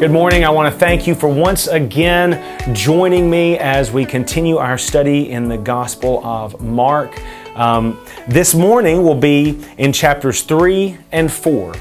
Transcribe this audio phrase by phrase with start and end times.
[0.00, 0.46] Good morning.
[0.46, 5.30] I want to thank you for once again joining me as we continue our study
[5.30, 7.20] in the Gospel of Mark.
[7.54, 11.74] Um, this morning will be in chapters 3 and 4.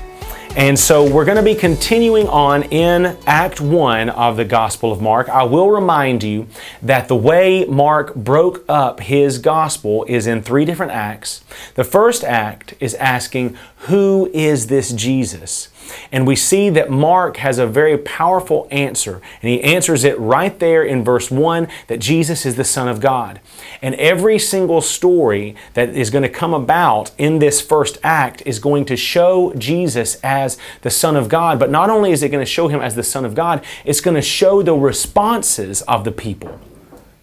[0.58, 5.00] And so we're going to be continuing on in Act 1 of the Gospel of
[5.02, 5.30] Mark.
[5.30, 6.48] I will remind you
[6.82, 11.42] that the way Mark broke up his Gospel is in three different acts.
[11.76, 13.58] The first act is asking,
[13.88, 15.70] Who is this Jesus?
[16.12, 19.22] And we see that Mark has a very powerful answer.
[19.42, 23.00] And he answers it right there in verse 1 that Jesus is the Son of
[23.00, 23.40] God.
[23.82, 28.60] And every single story that is going to come about in this first act is
[28.60, 31.60] going to show Jesus as the Son of God.
[31.60, 34.02] But not only is it going to show him as the Son of God, it's
[34.02, 36.60] going to show the responses of the people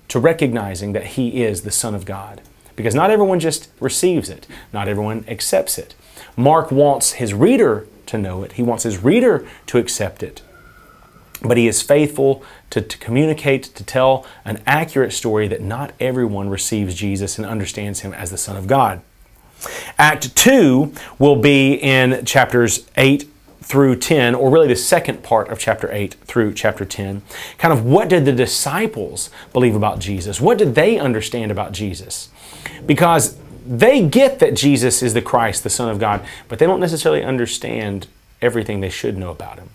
[0.09, 2.41] to recognizing that he is the Son of God.
[2.77, 5.95] Because not everyone just receives it, not everyone accepts it.
[6.37, 10.43] Mark wants his reader to know it, he wants his reader to accept it.
[11.43, 16.49] But he is faithful to, to, communicate, to tell an accurate story that not everyone
[16.49, 19.02] receives Jesus and understands him as the Son of God.
[19.99, 23.29] Act 2 will be in chapters 8
[23.62, 27.23] through 10, or really the second part of chapter 8 through chapter 10.
[27.59, 30.40] Kind of what did the disciples believe about Jesus?
[30.40, 32.29] What did they understand about Jesus?
[32.87, 36.80] Because they get that Jesus is the Christ, the Son of God, but they don't
[36.80, 38.06] necessarily understand
[38.40, 39.70] everything they should know about him.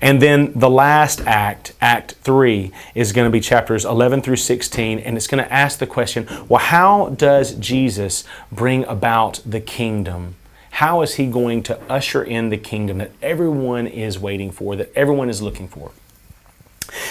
[0.00, 4.98] And then the last act, Act 3, is going to be chapters 11 through 16,
[4.98, 10.36] and it's going to ask the question well, how does Jesus bring about the kingdom?
[10.72, 14.92] How is he going to usher in the kingdom that everyone is waiting for, that
[14.94, 15.90] everyone is looking for?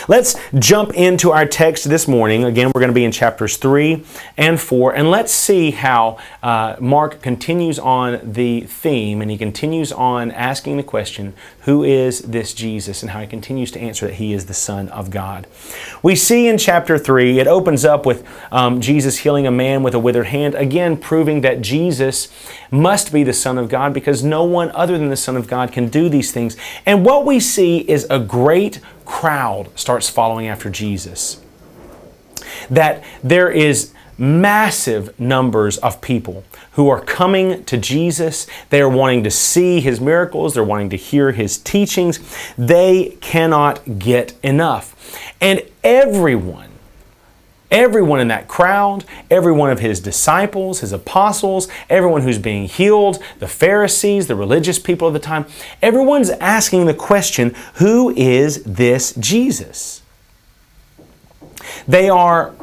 [0.08, 2.44] Let's jump into our text this morning.
[2.44, 4.06] Again, we're going to be in chapters 3
[4.38, 9.92] and 4, and let's see how uh, Mark continues on the theme and he continues
[9.92, 13.02] on asking the question, Who is this Jesus?
[13.02, 15.48] and how he continues to answer that he is the Son of God.
[16.04, 19.96] We see in chapter 3, it opens up with um, Jesus healing a man with
[19.96, 22.28] a withered hand, again, proving that Jesus
[22.70, 25.72] must be the Son of God because no one other than the Son of God
[25.72, 26.56] can do these things.
[26.86, 31.42] And what we see is a great crowd starts following after Jesus.
[32.70, 36.44] That there is massive numbers of people
[36.74, 38.48] who are coming to Jesus.
[38.70, 42.20] They are wanting to see his miracles, they're wanting to hear his teachings.
[42.58, 44.96] They cannot get enough.
[45.42, 46.70] And everyone
[47.72, 53.22] Everyone in that crowd, every one of his disciples, his apostles, everyone who's being healed,
[53.40, 55.46] the Pharisees, the religious people of the time,
[55.82, 60.04] everyone's asking the question who is this Jesus?
[61.88, 62.54] They are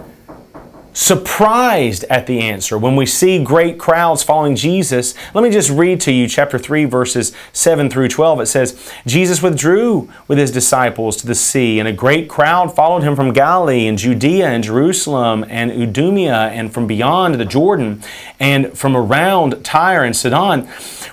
[0.93, 5.15] surprised at the answer when we see great crowds following Jesus.
[5.35, 8.41] Let me just read to you chapter 3, verses 7 through 12.
[8.41, 13.03] It says, Jesus withdrew with his disciples to the sea, and a great crowd followed
[13.03, 18.03] him from Galilee and Judea and Jerusalem and Idumea and from beyond the Jordan
[18.39, 20.67] and from around Tyre and Sidon.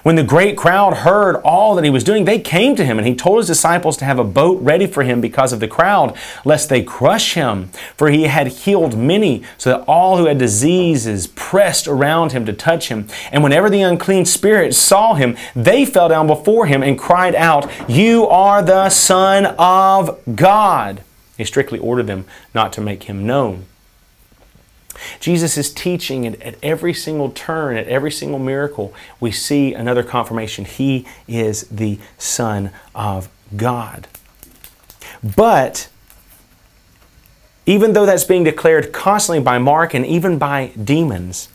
[0.03, 3.07] When the great crowd heard all that he was doing, they came to him, and
[3.07, 6.17] he told his disciples to have a boat ready for him because of the crowd,
[6.43, 9.43] lest they crush him, for he had healed many.
[9.57, 13.07] So that all who had diseases pressed around him to touch him.
[13.31, 17.69] And whenever the unclean spirits saw him, they fell down before him and cried out,
[17.87, 21.03] You are the Son of God.
[21.37, 23.65] He strictly ordered them not to make him known.
[25.19, 30.03] Jesus is teaching and at every single turn, at every single miracle, we see another
[30.03, 30.65] confirmation.
[30.65, 34.07] He is the Son of God.
[35.23, 35.89] But
[37.69, 41.49] even though that's being declared constantly by Mark and even by demons,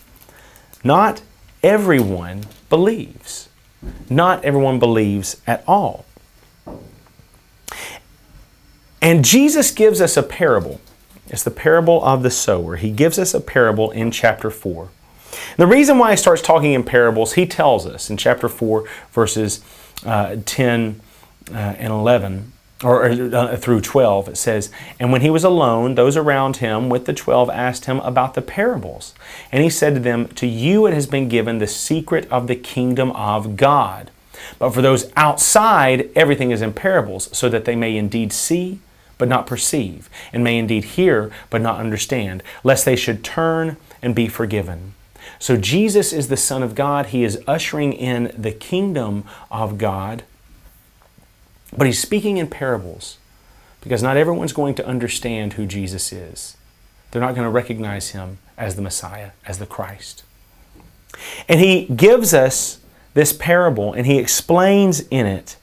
[0.85, 1.23] not
[1.61, 3.49] everyone believes.
[4.09, 6.05] Not everyone believes at all.
[9.03, 10.81] And Jesus gives us a parable.
[11.27, 12.77] It's the parable of the sower.
[12.77, 14.91] He gives us a parable in chapter 4.
[15.57, 19.65] The reason why he starts talking in parables, he tells us in chapter 4, verses
[20.07, 21.01] uh, 10
[21.51, 22.53] uh, and 11
[22.83, 27.07] or, uh, through 12, it says, And when he was alone, those around him with
[27.07, 29.15] the twelve asked him about the parables.
[29.53, 32.57] And he said to them, To you it has been given the secret of the
[32.57, 34.11] kingdom of God.
[34.59, 38.81] But for those outside, everything is in parables, so that they may indeed see,
[39.19, 44.15] but not perceive, and may indeed hear, but not understand, lest they should turn and
[44.15, 44.95] be forgiven.
[45.39, 47.07] So Jesus is the Son of God.
[47.07, 50.25] He is ushering in the kingdom of God
[51.77, 53.19] but he's speaking in parables
[53.81, 56.57] because not everyone's going to understand who Jesus is.
[57.11, 60.25] They're not going to recognize him as the Messiah, as the Christ.
[61.49, 62.81] And he gives us
[63.15, 65.57] this parable and he explains in it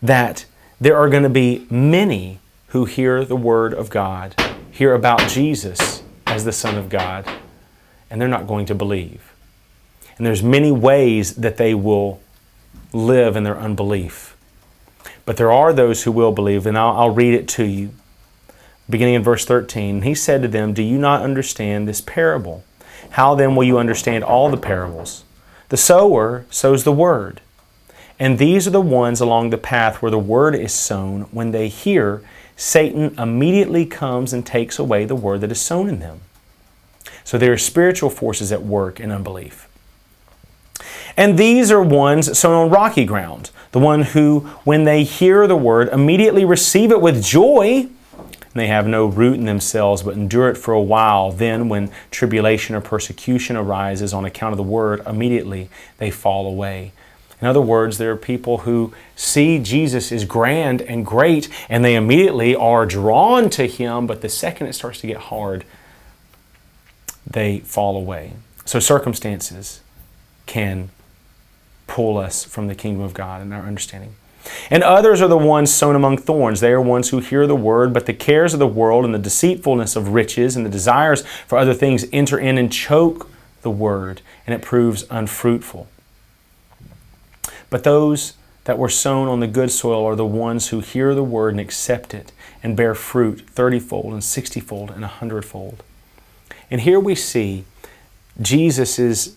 [0.00, 0.46] that
[0.80, 2.38] there are going to be many
[2.68, 4.34] who hear the word of God,
[4.70, 7.28] hear about Jesus as the Son of God,
[8.08, 9.34] and they're not going to believe.
[10.16, 12.20] And there's many ways that they will
[12.92, 14.36] live in their unbelief.
[15.30, 17.90] But there are those who will believe, and I'll, I'll read it to you.
[18.88, 22.64] Beginning in verse 13, he said to them, Do you not understand this parable?
[23.10, 25.22] How then will you understand all the parables?
[25.68, 27.42] The sower sows the word.
[28.18, 31.28] And these are the ones along the path where the word is sown.
[31.30, 32.24] When they hear,
[32.56, 36.22] Satan immediately comes and takes away the word that is sown in them.
[37.22, 39.68] So there are spiritual forces at work in unbelief.
[41.16, 45.56] And these are ones sown on rocky ground, the one who, when they hear the
[45.56, 47.88] word, immediately receive it with joy.
[48.52, 51.30] They have no root in themselves, but endure it for a while.
[51.30, 56.92] Then, when tribulation or persecution arises on account of the word, immediately they fall away.
[57.40, 61.94] In other words, there are people who see Jesus is grand and great, and they
[61.94, 65.64] immediately are drawn to him, but the second it starts to get hard,
[67.26, 68.32] they fall away.
[68.64, 69.80] So circumstances
[70.46, 70.90] can
[71.90, 74.14] pull us from the kingdom of God and our understanding.
[74.70, 76.60] And others are the ones sown among thorns.
[76.60, 79.18] They are ones who hear the word, but the cares of the world and the
[79.18, 83.28] deceitfulness of riches and the desires for other things enter in and choke
[83.62, 85.88] the word, and it proves unfruitful.
[87.68, 88.34] But those
[88.64, 91.60] that were sown on the good soil are the ones who hear the word and
[91.60, 92.30] accept it
[92.62, 95.82] and bear fruit thirtyfold and sixtyfold and a hundredfold.
[96.70, 97.64] And here we see
[98.40, 99.36] Jesus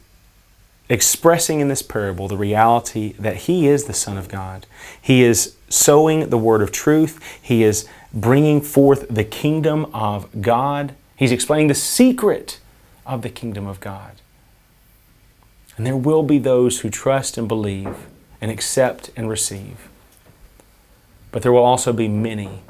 [0.93, 4.67] expressing in this parable the reality that He is the Son of God.
[5.01, 10.93] He is sowing the word of truth, He is bringing forth the kingdom of God.
[11.15, 12.59] He's explaining the secret
[13.07, 14.11] of the kingdom of God.
[15.75, 18.05] And there will be those who trust and believe
[18.39, 19.89] and accept and receive.
[21.31, 22.61] But there will also be many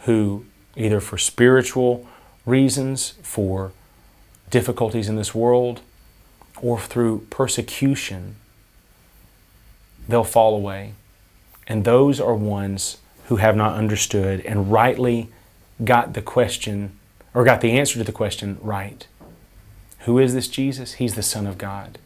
[0.00, 0.44] who,
[0.76, 2.04] either for spiritual
[2.44, 3.70] reasons, for
[4.50, 5.82] difficulties in this world,
[6.60, 8.36] or through persecution,
[10.08, 10.94] they'll fall away.
[11.66, 15.28] And those are ones who have not understood and rightly
[15.82, 16.98] got the question
[17.32, 19.06] or got the answer to the question right.
[20.00, 20.94] Who is this Jesus?
[20.94, 21.98] He's the Son of God.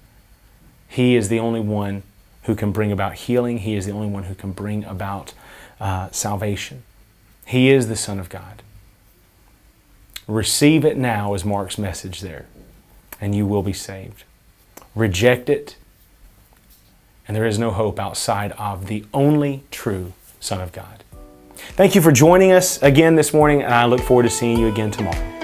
[0.88, 2.02] He is the only one
[2.44, 3.58] who can bring about healing.
[3.58, 5.34] He is the only one who can bring about
[5.80, 6.84] uh, salvation.
[7.44, 8.62] He is the Son of God.
[10.26, 12.46] Receive it now, is Mark's message there,
[13.20, 14.24] and you will be saved.
[14.94, 15.76] Reject it,
[17.26, 21.04] and there is no hope outside of the only true Son of God.
[21.54, 24.68] Thank you for joining us again this morning, and I look forward to seeing you
[24.68, 25.37] again tomorrow.